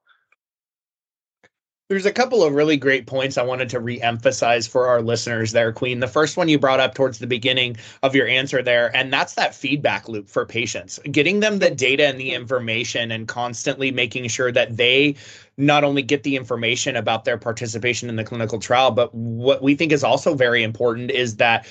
There's 1.89 2.05
a 2.05 2.12
couple 2.13 2.43
of 2.43 2.53
really 2.53 2.77
great 2.77 3.08
points 3.08 3.36
I 3.36 3.41
wanted 3.41 3.67
to 3.69 3.79
re-emphasize 3.79 4.67
for 4.67 4.86
our 4.86 5.01
listeners 5.01 5.53
there, 5.53 5.74
Queen. 5.74 6.01
The 6.01 6.08
first 6.08 6.38
one 6.38 6.48
you 6.48 6.60
brought 6.60 6.79
up 6.79 6.93
towards 6.93 7.17
the 7.17 7.25
beginning 7.25 7.77
of 8.03 8.13
your 8.13 8.27
answer 8.27 8.62
there, 8.62 8.96
and 8.96 9.12
that's 9.12 9.34
that 9.34 9.55
feedback 9.55 10.08
loop 10.08 10.29
for 10.29 10.46
patients, 10.46 11.00
getting 11.12 11.39
them 11.39 11.58
the 11.58 11.72
data 11.72 12.05
and 12.05 12.19
the 12.19 12.31
information 12.31 13.12
and 13.12 13.27
constantly 13.27 13.89
making 13.89 14.27
sure 14.27 14.51
that 14.51 14.77
they 14.77 15.15
not 15.58 15.84
only 15.84 16.03
get 16.03 16.22
the 16.22 16.36
information 16.36 16.96
about 16.96 17.25
their 17.25 17.39
participation 17.39 18.08
in 18.08 18.17
the 18.17 18.24
clinical 18.24 18.60
trial, 18.60 18.91
but 18.91 19.12
what 19.15 19.63
we 19.63 19.74
think 19.74 19.91
is 19.91 20.03
also 20.03 20.36
very 20.36 20.62
important 20.62 21.10
is 21.10 21.38
that 21.38 21.65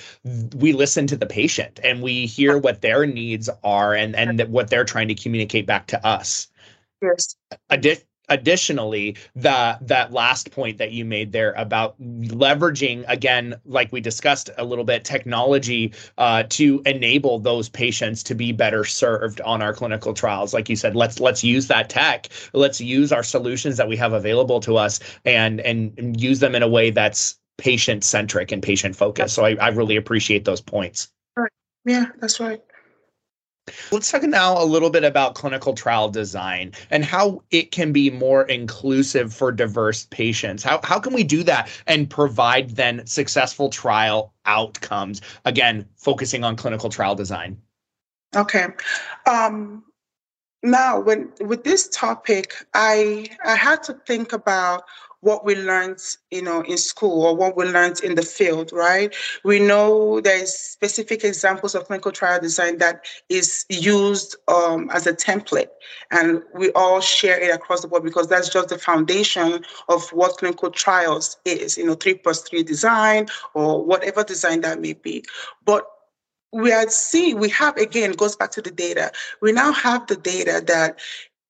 we 0.57 0.73
listen 0.73 1.07
to 1.07 1.17
the 1.17 1.27
patient 1.27 1.79
and 1.85 2.03
we 2.03 2.27
hear 2.27 2.59
what 2.59 2.83
their 2.83 3.07
needs 3.07 3.49
are 3.63 3.95
and, 3.95 4.17
and 4.17 4.41
what 4.49 4.69
they're 4.69 4.85
trying 4.85 5.07
to 5.07 5.15
communicate 5.15 5.65
back 5.65 5.87
to 5.87 6.05
us. 6.05 6.49
Yes. 7.01 7.37
Addi- 7.71 8.03
additionally 8.29 9.17
that 9.37 9.87
that 9.87 10.13
last 10.13 10.51
point 10.51 10.79
that 10.79 10.93
you 10.93 11.05
made 11.05 11.33
there 11.33 11.53
about 11.57 12.01
leveraging 12.01 13.05
again 13.09 13.55
like 13.65 13.91
we 13.93 14.01
discussed 14.01 14.51
a 14.59 14.65
little 14.65 14.85
bit 14.85 15.05
technology 15.05 15.93
uh, 16.19 16.43
to 16.49 16.83
enable 16.87 17.39
those 17.39 17.69
patients 17.69 18.23
to 18.23 18.35
be 18.35 18.53
better 18.53 18.85
served 18.85 19.41
on 19.43 19.63
our 19.63 19.73
clinical 19.73 20.13
trials. 20.13 20.53
Like 20.53 20.69
you 20.69 20.77
said 20.77 20.95
let's 20.95 21.21
let's 21.21 21.43
use 21.43 21.69
that 21.69 21.89
tech. 21.89 22.29
Let's 22.53 22.81
use 22.81 23.13
our 23.13 23.23
solutions 23.23 23.77
that 23.77 23.89
we 23.89 23.97
have 23.97 24.13
available 24.13 24.61
to 24.61 24.77
us 24.77 25.01
and 25.25 25.61
and, 25.61 25.93
and 25.99 26.21
use 26.21 26.41
them 26.41 26.55
in 26.55 26.63
a 26.63 26.69
way 26.69 26.91
that's 26.91 27.39
patient 27.57 28.05
centric 28.05 28.53
and 28.53 28.63
patient 28.63 28.95
focused 28.95 29.35
so 29.35 29.45
I, 29.45 29.57
I 29.57 29.69
really 29.69 29.97
appreciate 29.97 30.45
those 30.45 30.61
points. 30.61 31.09
Yeah 31.85 32.07
that's 32.21 32.39
right 32.39 32.61
Let's 33.93 34.11
talk 34.11 34.23
now 34.23 34.63
a 34.63 34.65
little 34.65 34.91
bit 34.91 35.05
about 35.05 35.35
clinical 35.35 35.75
trial 35.75 36.09
design 36.09 36.73
and 36.91 37.05
how 37.05 37.43
it 37.51 37.71
can 37.71 37.93
be 37.93 38.11
more 38.11 38.45
inclusive 38.45 39.33
for 39.33 39.53
diverse 39.53 40.07
patients. 40.11 40.63
How, 40.63 40.81
how 40.83 40.99
can 40.99 41.13
we 41.13 41.25
do 41.25 41.43
that 41.45 41.69
and 41.87 42.09
provide 42.09 42.71
then 42.71 43.07
successful 43.07 43.71
trial 43.71 44.33
outcomes? 44.47 45.21
Again, 45.45 45.87
focusing 45.97 46.45
on 46.45 46.57
clinical 46.57 46.91
trial 46.91 47.15
design. 47.15 47.57
Okay. 48.37 48.67
Um, 49.27 49.85
now, 50.63 50.99
when 50.99 51.33
with 51.41 51.65
this 51.65 51.89
topic, 51.89 52.53
I 52.75 53.29
I 53.45 53.55
had 53.55 53.83
to 53.85 53.95
think 54.07 54.33
about 54.33 54.85
what 55.21 55.45
we 55.45 55.57
learned, 55.57 55.99
you 56.31 56.43
know, 56.43 56.61
in 56.63 56.79
school 56.79 57.27
or 57.27 57.37
what 57.37 57.57
we 57.57 57.65
learned 57.65 58.01
in 58.01 58.15
the 58.15 58.23
field, 58.23 58.73
right? 58.73 59.15
We 59.45 59.59
know 59.59 60.21
there's 60.21 60.55
specific 60.55 61.25
examples 61.25 61.75
of 61.75 61.87
clinical 61.87 62.13
trial 62.13 62.41
design 62.41 62.79
that 62.79 63.05
is 63.29 63.67
used 63.69 64.37
um, 64.47 64.91
as 64.91 65.07
a 65.07 65.13
template, 65.13 65.71
and 66.11 66.43
we 66.55 66.71
all 66.73 67.01
share 67.01 67.41
it 67.41 67.55
across 67.55 67.83
the 67.83 67.89
board 67.89 68.05
because 68.05 68.29
that's 68.29 68.49
just 68.49 68.69
the 68.69 68.79
foundation 68.79 69.65
of 69.89 70.09
what 70.11 70.39
clinical 70.39 70.71
trials 70.71 71.37
is, 71.45 71.77
you 71.77 71.85
know, 71.85 71.95
three 71.95 72.15
plus 72.15 72.43
three 72.43 72.63
design 72.63 73.27
or 73.55 73.85
whatever 73.85 74.23
design 74.23 74.61
that 74.61 74.81
may 74.81 74.93
be. 74.93 75.25
But 75.65 75.85
we 76.53 76.73
are 76.73 76.89
seeing, 76.89 77.39
we 77.39 77.51
have 77.51 77.77
again, 77.77 78.13
goes 78.13 78.37
back 78.37 78.51
to 78.53 78.63
the 78.63 78.71
data. 78.71 79.13
We 79.43 79.53
now 79.53 79.73
have 79.73 80.07
the 80.07 80.17
data 80.17 80.63
that 80.67 80.99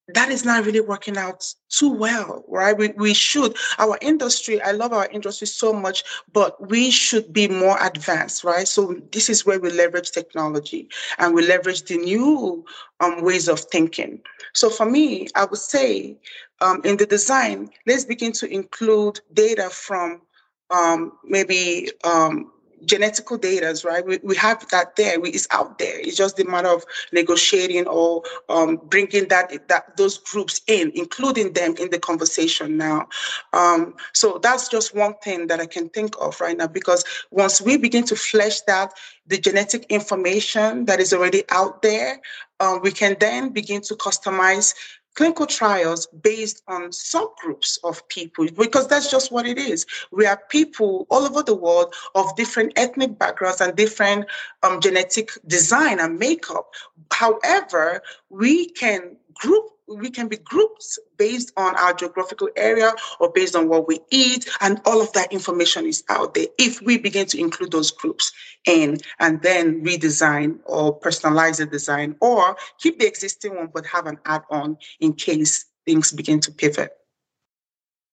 that 0.09 0.31
is 0.31 0.45
not 0.45 0.65
really 0.65 0.81
working 0.81 1.17
out 1.17 1.53
too 1.69 1.93
well, 1.93 2.45
right? 2.49 2.77
We, 2.77 2.89
we 2.97 3.13
should, 3.13 3.57
our 3.79 3.99
industry, 4.01 4.61
I 4.63 4.73
love 4.73 4.93
our 4.93 5.07
industry 5.07 5.47
so 5.47 5.73
much, 5.73 6.03
but 6.33 6.69
we 6.71 6.91
should 6.91 7.33
be 7.33 7.47
more 7.47 7.79
advanced, 7.85 8.43
right? 8.43 8.67
So 8.67 8.97
this 9.13 9.29
is 9.29 9.45
where 9.45 9.61
we 9.61 9.71
leverage 9.71 10.11
technology 10.11 10.89
and 11.19 11.35
we 11.35 11.47
leverage 11.47 11.83
the 11.85 11.99
new 11.99 12.65
um, 13.01 13.23
ways 13.23 13.49
of 13.49 13.61
thinking. 13.61 14.21
So 14.55 14.71
for 14.71 14.87
me, 14.87 15.29
I 15.35 15.45
would 15.45 15.59
say 15.59 16.17
um, 16.61 16.81
in 16.85 16.97
the 16.97 17.07
design, 17.07 17.71
let's 17.87 18.05
begin 18.05 18.33
to 18.33 18.51
include 18.51 19.21
data 19.35 19.69
from 19.71 20.23
um, 20.71 21.13
maybe 21.25 21.91
um, 22.05 22.51
genetical 22.85 23.41
data, 23.41 23.79
right? 23.85 24.05
We, 24.05 24.19
we 24.23 24.37
have 24.37 24.67
that 24.69 24.97
there. 24.97 25.21
We, 25.21 25.31
it's 25.31 25.47
out 25.51 25.79
there. 25.79 25.99
It's 26.01 26.17
just 26.17 26.39
a 26.41 26.45
matter 26.45 26.69
of 26.69 26.85
negotiating 27.13 27.87
or 27.87 28.23
um, 28.49 28.77
bringing 28.85 29.29
that 29.29 29.69
that 29.69 29.97
those 29.97 30.19
groups 30.19 30.61
in, 30.67 30.93
including 30.95 31.53
them 31.53 31.75
in 31.79 31.91
the 31.91 31.99
conversation 31.99 32.77
now. 32.77 33.09
Um, 33.53 33.95
so 34.13 34.39
that's 34.43 34.69
just 34.69 34.95
one 34.95 35.15
thing 35.23 35.47
that 35.49 35.61
I 35.61 35.67
can 35.67 35.89
think 35.91 36.15
of 36.21 36.41
right 36.41 36.57
now. 36.57 36.67
Because 36.67 37.05
once 37.31 37.61
we 37.61 37.77
begin 37.77 38.05
to 38.05 38.17
flesh 38.17 38.61
that, 38.63 38.93
the 39.27 39.39
genetic 39.39 39.85
information 39.91 40.87
that 40.87 41.01
is 41.01 41.13
already 41.13 41.45
out 41.51 41.83
there, 41.83 42.21
uh, 42.61 42.79
we 42.83 42.91
can 42.91 43.17
then 43.21 43.51
begin 43.51 43.81
to 43.83 43.95
customize 43.95 44.75
clinical 45.19 45.47
trials 45.47 46.07
based 46.23 46.63
on 46.69 46.91
subgroups 46.91 47.77
of 47.83 48.09
people 48.09 48.47
because 48.57 48.87
that's 48.87 49.11
just 49.11 49.33
what 49.33 49.47
it 49.47 49.59
is. 49.59 49.85
We 50.13 50.27
are 50.27 50.41
people 50.49 51.09
all 51.11 51.25
over 51.25 51.43
the 51.43 51.57
world 51.57 51.93
of 52.15 52.37
different 52.37 52.73
ethnic 52.77 53.19
backgrounds 53.19 53.61
and 53.61 53.75
different 53.75 54.27
um, 54.63 54.81
genetic 54.81 55.33
design 55.49 55.99
and 55.99 56.21
makeup. 56.21 56.73
However, 57.11 58.01
we 58.31 58.71
can 58.71 59.17
group 59.35 59.65
we 59.89 60.11
can 60.11 60.29
be 60.29 60.37
groups 60.37 60.99
based 61.17 61.53
on 61.57 61.77
our 61.77 61.95
geographical 61.95 62.49
area 62.57 62.93
or 63.21 63.31
based 63.33 63.57
on 63.57 63.69
what 63.69 63.89
we 63.89 64.01
eat 64.11 64.49
and 64.61 64.81
all 64.85 65.01
of 65.01 65.13
that 65.15 65.33
information 65.33 65.87
is 65.87 66.05
out 66.09 66.35
there 66.35 66.47
if 66.59 66.81
we 66.83 66.99
begin 66.99 67.27
to 67.27 67.39
include 67.39 67.73
those 67.73 67.91
groups 67.91 68.33
in 68.67 68.99
and 69.19 69.43
then 69.43 69.85
redesign 69.85 70.59
or 70.65 70.99
personalize 71.01 71.59
the 71.59 71.67
design 71.67 72.15
or 72.21 72.57
keep 72.79 72.99
the 72.99 73.07
existing 73.07 73.57
one 73.57 73.71
but 73.73 73.87
have 73.87 74.07
an 74.07 74.19
add-on 74.27 74.77
in 75.01 75.13
case 75.13 75.67
things 75.87 76.13
begin 76.13 76.41
to 76.41 76.53
pivot 76.53 76.98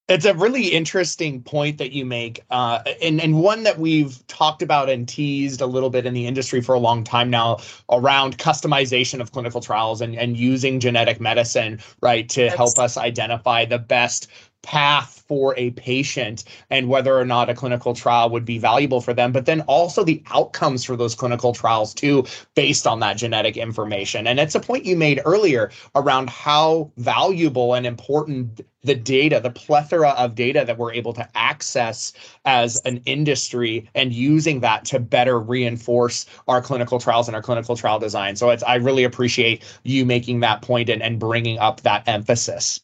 it's 0.08 0.24
a 0.24 0.34
really 0.34 0.68
interesting 0.68 1.42
point 1.42 1.78
that 1.78 1.92
you 1.92 2.04
make, 2.06 2.40
uh, 2.50 2.82
and 3.02 3.20
and 3.20 3.42
one 3.42 3.64
that 3.64 3.78
we've 3.78 4.24
talked 4.28 4.62
about 4.62 4.88
and 4.88 5.08
teased 5.08 5.60
a 5.60 5.66
little 5.66 5.90
bit 5.90 6.06
in 6.06 6.14
the 6.14 6.26
industry 6.26 6.60
for 6.60 6.74
a 6.74 6.78
long 6.78 7.02
time 7.02 7.28
now 7.28 7.58
around 7.90 8.38
customization 8.38 9.20
of 9.20 9.32
clinical 9.32 9.60
trials 9.60 10.00
and 10.00 10.14
and 10.14 10.36
using 10.36 10.78
genetic 10.78 11.20
medicine 11.20 11.80
right 12.02 12.28
to 12.28 12.48
help 12.50 12.78
us 12.78 12.96
identify 12.96 13.64
the 13.64 13.78
best 13.78 14.28
path 14.66 15.22
for 15.28 15.54
a 15.56 15.70
patient 15.70 16.42
and 16.70 16.88
whether 16.88 17.16
or 17.16 17.24
not 17.24 17.48
a 17.48 17.54
clinical 17.54 17.94
trial 17.94 18.28
would 18.30 18.44
be 18.44 18.58
valuable 18.58 19.00
for 19.00 19.14
them, 19.14 19.30
but 19.30 19.46
then 19.46 19.60
also 19.62 20.02
the 20.02 20.22
outcomes 20.32 20.84
for 20.84 20.96
those 20.96 21.14
clinical 21.14 21.52
trials 21.52 21.94
too, 21.94 22.24
based 22.56 22.84
on 22.86 22.98
that 22.98 23.16
genetic 23.16 23.56
information. 23.56 24.26
And 24.26 24.40
it's 24.40 24.56
a 24.56 24.60
point 24.60 24.84
you 24.84 24.96
made 24.96 25.20
earlier 25.24 25.70
around 25.94 26.30
how 26.30 26.90
valuable 26.96 27.74
and 27.74 27.86
important 27.86 28.60
the 28.82 28.94
data, 28.96 29.40
the 29.40 29.50
plethora 29.50 30.10
of 30.10 30.34
data 30.34 30.64
that 30.66 30.78
we're 30.78 30.92
able 30.92 31.12
to 31.12 31.28
access 31.36 32.12
as 32.44 32.80
an 32.84 33.00
industry 33.06 33.88
and 33.94 34.12
using 34.12 34.60
that 34.60 34.84
to 34.86 34.98
better 34.98 35.40
reinforce 35.40 36.26
our 36.48 36.60
clinical 36.60 36.98
trials 36.98 37.28
and 37.28 37.36
our 37.36 37.42
clinical 37.42 37.76
trial 37.76 38.00
design. 38.00 38.34
So 38.34 38.50
it's 38.50 38.64
I 38.64 38.76
really 38.76 39.04
appreciate 39.04 39.62
you 39.84 40.04
making 40.04 40.40
that 40.40 40.62
point 40.62 40.88
and, 40.88 41.02
and 41.02 41.20
bringing 41.20 41.58
up 41.58 41.82
that 41.82 42.06
emphasis. 42.08 42.80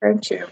Thank 0.00 0.30
you. 0.30 0.46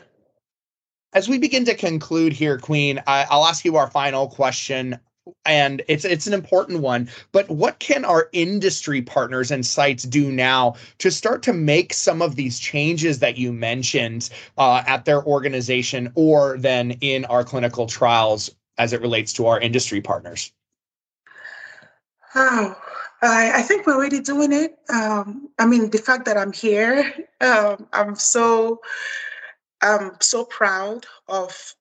As 1.17 1.31
we 1.31 1.39
begin 1.39 1.65
to 1.65 1.75
conclude 1.75 2.35
here, 2.35 2.59
Queen, 2.59 3.03
I, 3.07 3.27
will 3.31 3.47
ask 3.47 3.65
you 3.65 3.77
our 3.77 3.91
final 3.91 4.29
question 4.29 4.99
and 5.47 5.81
it's 5.89 6.05
it's 6.05 6.29
an 6.29 6.35
important 6.35 6.81
one 6.83 7.09
but 7.33 7.49
what 7.49 7.81
can 7.81 8.05
our 8.05 8.29
industry 8.33 9.03
partners 9.03 9.51
and 9.51 9.67
sites 9.67 10.05
do 10.05 10.31
now 10.31 10.77
to 10.99 11.11
start 11.11 11.43
to 11.43 11.53
make 11.53 11.93
some 11.93 12.23
of 12.23 12.37
these 12.37 12.61
changes 12.61 13.19
that 13.19 13.37
you 13.37 13.53
mentioned 13.53 14.31
uh, 14.57 14.85
at 14.87 15.05
their 15.05 15.25
organization 15.25 16.13
or 16.15 16.57
then 16.59 16.93
in 17.01 17.25
our 17.25 17.43
clinical 17.43 17.87
trials 17.87 18.55
as 18.79 18.93
it 18.93 19.01
relates 19.01 19.33
to 19.33 19.47
our 19.47 19.59
industry 19.59 20.01
partners 20.01 20.53
oh 22.37 22.77
I, 23.23 23.53
I 23.57 23.63
think 23.63 23.87
we're 23.87 23.95
already 23.95 24.21
doing 24.21 24.53
it. 24.53 24.79
Um, 24.93 25.49
I 25.59 25.67
mean, 25.67 25.91
the 25.91 25.99
fact 25.99 26.27
that 26.27 26.37
I'm 26.37 26.53
here, 26.53 27.13
um, 27.41 27.87
I'm 27.93 28.15
so, 28.15 28.81
I'm 29.83 30.13
so 30.21 30.45
proud 30.45 31.07
of 31.29 31.75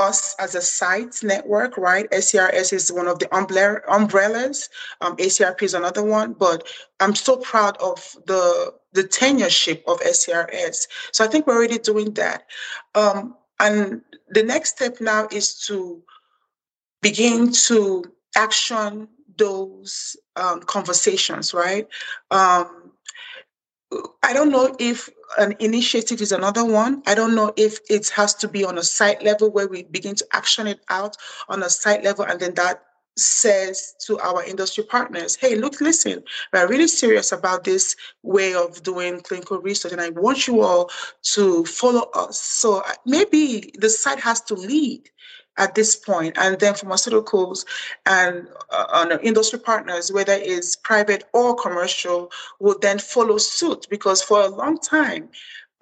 us 0.00 0.34
as 0.38 0.54
a 0.54 0.62
site 0.62 1.22
network, 1.22 1.76
right? 1.76 2.10
SCRS 2.10 2.72
is 2.72 2.90
one 2.90 3.06
of 3.06 3.18
the 3.18 3.28
umbrellas. 3.34 4.68
Um, 5.00 5.16
ACRP 5.16 5.62
is 5.62 5.74
another 5.74 6.02
one, 6.02 6.32
but 6.32 6.66
I'm 7.00 7.14
so 7.14 7.36
proud 7.36 7.76
of 7.78 8.16
the 8.26 8.74
the 8.92 9.04
tenureship 9.04 9.84
of 9.86 10.00
SCRS. 10.00 10.88
So 11.12 11.24
I 11.24 11.28
think 11.28 11.46
we're 11.46 11.56
already 11.56 11.78
doing 11.78 12.12
that. 12.14 12.46
Um, 12.94 13.36
and 13.60 14.02
the 14.30 14.42
next 14.42 14.70
step 14.70 15.00
now 15.00 15.28
is 15.30 15.64
to 15.66 16.02
begin 17.02 17.52
to 17.52 18.04
action 18.36 19.08
those 19.36 20.16
um, 20.36 20.60
conversations, 20.60 21.54
right? 21.54 21.86
Um, 22.30 22.92
I 24.22 24.32
don't 24.32 24.50
know 24.50 24.74
if 24.78 25.08
an 25.38 25.54
initiative 25.58 26.20
is 26.20 26.32
another 26.32 26.64
one. 26.64 27.02
I 27.06 27.14
don't 27.14 27.34
know 27.34 27.52
if 27.56 27.78
it 27.88 28.08
has 28.10 28.34
to 28.36 28.48
be 28.48 28.64
on 28.64 28.78
a 28.78 28.82
site 28.82 29.22
level 29.22 29.50
where 29.50 29.68
we 29.68 29.84
begin 29.84 30.14
to 30.16 30.26
action 30.32 30.66
it 30.66 30.80
out 30.88 31.16
on 31.48 31.62
a 31.62 31.70
site 31.70 32.04
level 32.04 32.24
and 32.24 32.38
then 32.38 32.54
that 32.54 32.82
says 33.16 33.94
to 34.06 34.18
our 34.20 34.42
industry 34.44 34.84
partners, 34.84 35.36
hey, 35.36 35.56
look, 35.56 35.80
listen, 35.80 36.22
we're 36.52 36.68
really 36.68 36.88
serious 36.88 37.32
about 37.32 37.64
this 37.64 37.96
way 38.22 38.54
of 38.54 38.82
doing 38.82 39.20
clinical 39.20 39.60
research, 39.60 39.92
and 39.92 40.00
I 40.00 40.10
want 40.10 40.46
you 40.46 40.62
all 40.62 40.90
to 41.34 41.64
follow 41.64 42.08
us. 42.14 42.40
So 42.40 42.78
uh, 42.78 42.92
maybe 43.06 43.72
the 43.78 43.90
site 43.90 44.20
has 44.20 44.40
to 44.42 44.54
lead 44.54 45.10
at 45.60 45.74
this 45.74 45.94
point, 45.94 46.36
and 46.38 46.58
then 46.58 46.72
pharmaceuticals 46.72 47.66
and 48.06 48.48
uh, 48.70 49.18
industry 49.22 49.58
partners, 49.58 50.10
whether 50.10 50.32
it's 50.32 50.74
private 50.74 51.24
or 51.34 51.54
commercial, 51.54 52.32
will 52.58 52.78
then 52.80 52.98
follow 52.98 53.36
suit 53.36 53.86
because 53.90 54.22
for 54.22 54.40
a 54.40 54.48
long 54.48 54.78
time, 54.78 55.28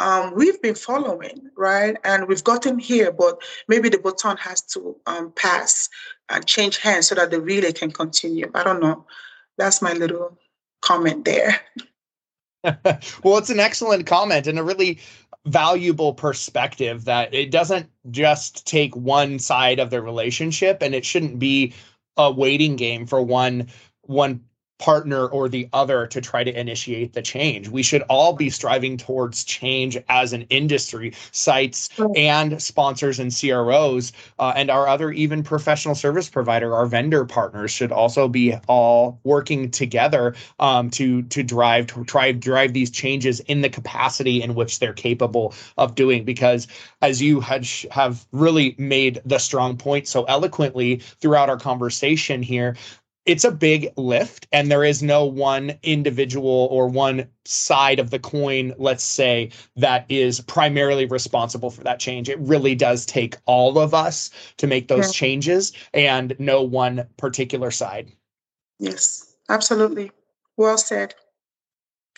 um, 0.01 0.35
we've 0.35 0.61
been 0.61 0.75
following, 0.75 1.51
right? 1.57 1.97
And 2.05 2.27
we've 2.29 2.43
gotten 2.45 2.79
here, 2.79 3.13
but 3.13 3.41
maybe 3.69 3.89
the 3.89 3.99
baton 3.99 4.37
has 4.39 4.63
to 4.75 4.97
um, 5.07 5.33
pass 5.33 5.89
and 6.29 6.45
change 6.45 6.79
hands 6.79 7.09
so 7.09 7.15
that 7.15 7.31
the 7.31 7.41
relay 7.41 7.73
can 7.73 7.93
continue. 7.93 8.51
I 8.55 8.65
don't 8.65 8.81
know. 8.81 9.07
That's 9.59 9.81
my 9.81 9.93
little 9.93 10.39
comment 10.83 11.25
there. 11.25 11.61
well, 13.23 13.39
it's 13.39 13.51
an 13.51 13.61
excellent 13.61 14.07
comment 14.07 14.47
and 14.47 14.59
a 14.59 14.63
really 14.63 14.99
valuable 15.47 16.13
perspective 16.13 17.05
that 17.05 17.33
it 17.33 17.51
doesn't 17.51 17.89
just 18.11 18.67
take 18.67 18.95
one 18.97 19.39
side 19.39 19.79
of 19.79 19.91
the 19.91 20.03
relationship 20.03 20.83
and 20.83 20.95
it 20.95 21.05
shouldn't 21.05 21.39
be 21.39 21.73
a 22.17 22.31
waiting 22.31 22.77
game 22.77 23.07
for 23.07 23.23
one 23.23 23.69
one 24.03 24.43
partner 24.79 25.27
or 25.27 25.49
the 25.49 25.69
other 25.73 26.07
to 26.07 26.21
try 26.21 26.45
to 26.45 26.59
initiate 26.59 27.13
the 27.13 27.23
change. 27.23 27.69
We 27.69 27.83
should 27.83 28.03
all 28.03 28.33
be 28.33 28.49
striving 28.51 28.97
towards 28.97 29.45
change 29.45 29.99
as 30.09 30.33
an 30.33 30.43
industry, 30.51 31.15
sites 31.33 31.89
and 32.17 32.61
sponsors 32.63 33.19
and 33.19 33.35
CROs, 33.35 34.13
uh, 34.39 34.53
and 34.55 34.71
our 34.71 34.87
other 34.87 35.11
even 35.11 35.43
professional 35.43 35.95
service 35.95 36.29
provider, 36.29 36.75
our 36.75 36.87
vendor 36.87 37.25
partners 37.25 37.71
should 37.71 37.93
also 37.93 38.29
be 38.29 38.55
all 38.67 39.19
working 39.25 39.71
together 39.71 40.35
um, 40.61 40.91
to 40.91 41.23
to 41.23 41.43
drive 41.43 41.87
to 41.89 42.05
try 42.05 42.33
drive 42.33 42.73
these 42.73 42.91
changes 42.91 43.41
in 43.41 43.61
the 43.61 43.69
capacity 43.69 44.43
in 44.43 44.55
which 44.55 44.79
they're 44.79 44.93
capable 44.93 45.55
of 45.77 45.95
doing. 45.95 46.25
Because 46.25 46.69
as 47.03 47.21
you 47.21 47.41
had 47.41 47.67
have 47.91 48.27
really 48.33 48.75
made 48.79 49.21
the 49.25 49.39
strong 49.39 49.77
point 49.77 50.07
so 50.07 50.25
eloquently 50.25 50.97
throughout 51.21 51.49
our 51.49 51.59
conversation 51.59 52.43
here, 52.43 52.77
it's 53.29 53.45
a 53.45 53.51
big 53.53 53.93
lift 53.97 54.49
and 54.53 54.71
there 54.71 54.83
is 54.83 55.03
no 55.03 55.23
one 55.23 55.79
individual 55.83 56.67
or 56.71 56.89
one 56.89 57.29
side 57.45 57.99
of 57.99 58.09
the 58.11 58.19
coin 58.19 58.75
let's 58.79 59.05
say 59.05 59.51
that 59.77 60.07
is 60.09 60.41
primarily 60.41 61.05
responsible 61.05 61.71
for 61.71 61.85
that 61.85 62.01
change. 62.01 62.29
It 62.31 62.39
really 62.41 62.75
does 62.75 63.05
take 63.05 63.37
all 63.45 63.79
of 63.79 63.93
us 63.93 64.31
to 64.57 64.67
make 64.67 64.89
those 64.89 65.09
yeah. 65.09 65.13
changes 65.13 65.73
and 65.93 66.35
no 66.39 66.63
one 66.63 67.07
particular 67.19 67.71
side. 67.71 68.11
Yes 68.79 69.37
absolutely. 69.51 70.11
Well 70.57 70.79
said 70.79 71.15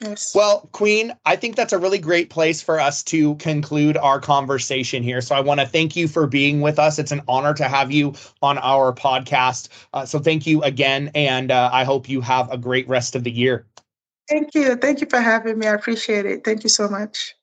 Yes. 0.01 0.35
Well, 0.35 0.69
Queen, 0.73 1.13
I 1.27 1.37
think 1.37 1.57
that's 1.57 1.73
a 1.73 1.79
really 1.79 1.99
great 1.99 2.31
place 2.31 2.63
for 2.63 2.81
us 2.81 3.03
to 3.05 3.35
conclude 3.37 3.97
our 3.99 4.19
conversation 4.19 5.03
here. 5.03 5.21
So 5.21 5.35
I 5.35 5.41
want 5.41 5.61
to 5.61 5.67
thank 5.67 5.95
you 5.95 6.09
for 6.09 6.27
being 6.27 6.63
with 6.63 6.79
us. 6.79 6.99
It's 6.99 7.13
an 7.13 7.21
honor 7.29 7.53
to 7.55 7.65
have 7.65 7.93
you 7.93 8.15
on 8.41 8.57
our 8.59 8.95
podcast. 8.95 9.69
Uh, 9.93 10.07
so 10.07 10.19
thank 10.19 10.47
you 10.47 10.63
again. 10.63 11.11
And 11.15 11.51
uh, 11.51 11.69
I 11.73 11.85
hope 11.85 12.09
you 12.09 12.23
have 12.23 12.51
a 12.51 12.57
great 12.57 12.89
rest 12.89 13.15
of 13.15 13.25
the 13.25 13.31
year. 13.31 13.67
Thank 14.29 14.55
you. 14.55 14.77
Thank 14.77 15.01
you 15.01 15.07
for 15.11 15.21
having 15.21 15.59
me. 15.59 15.67
I 15.67 15.75
appreciate 15.75 16.25
it. 16.25 16.45
Thank 16.45 16.63
you 16.63 16.71
so 16.71 16.89
much. 16.89 17.35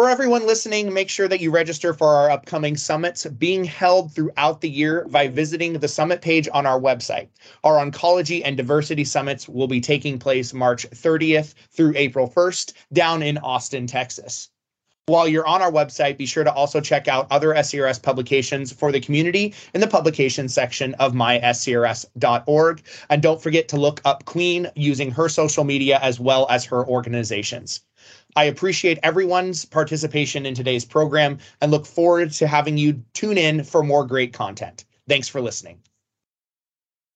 For 0.00 0.08
everyone 0.08 0.46
listening, 0.46 0.94
make 0.94 1.10
sure 1.10 1.28
that 1.28 1.40
you 1.40 1.50
register 1.50 1.92
for 1.92 2.14
our 2.14 2.30
upcoming 2.30 2.74
summits 2.74 3.26
being 3.26 3.64
held 3.64 4.14
throughout 4.14 4.62
the 4.62 4.70
year 4.70 5.06
by 5.10 5.28
visiting 5.28 5.74
the 5.74 5.88
summit 5.88 6.22
page 6.22 6.48
on 6.54 6.64
our 6.64 6.80
website. 6.80 7.28
Our 7.64 7.74
oncology 7.74 8.40
and 8.42 8.56
diversity 8.56 9.04
summits 9.04 9.46
will 9.46 9.68
be 9.68 9.82
taking 9.82 10.18
place 10.18 10.54
March 10.54 10.88
30th 10.88 11.52
through 11.70 11.92
April 11.96 12.26
1st 12.26 12.72
down 12.94 13.22
in 13.22 13.36
Austin, 13.36 13.86
Texas. 13.86 14.48
While 15.04 15.28
you're 15.28 15.46
on 15.46 15.60
our 15.60 15.70
website, 15.70 16.16
be 16.16 16.24
sure 16.24 16.44
to 16.44 16.52
also 16.54 16.80
check 16.80 17.06
out 17.06 17.26
other 17.30 17.50
SCRS 17.50 18.02
publications 18.02 18.72
for 18.72 18.92
the 18.92 19.00
community 19.00 19.52
in 19.74 19.82
the 19.82 19.86
publications 19.86 20.54
section 20.54 20.94
of 20.94 21.12
myscrs.org. 21.12 22.82
And 23.10 23.20
don't 23.20 23.42
forget 23.42 23.68
to 23.68 23.76
look 23.76 24.00
up 24.06 24.24
Queen 24.24 24.70
using 24.74 25.10
her 25.10 25.28
social 25.28 25.64
media 25.64 25.98
as 26.00 26.18
well 26.18 26.46
as 26.48 26.64
her 26.64 26.86
organizations. 26.86 27.82
I 28.36 28.44
appreciate 28.44 28.98
everyone's 29.02 29.64
participation 29.64 30.46
in 30.46 30.54
today's 30.54 30.84
program 30.84 31.38
and 31.60 31.70
look 31.70 31.86
forward 31.86 32.32
to 32.32 32.46
having 32.46 32.78
you 32.78 33.02
tune 33.12 33.38
in 33.38 33.64
for 33.64 33.82
more 33.82 34.06
great 34.06 34.32
content. 34.32 34.84
Thanks 35.08 35.28
for 35.28 35.40
listening. 35.40 35.80